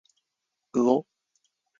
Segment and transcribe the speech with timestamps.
[0.73, 1.05] うお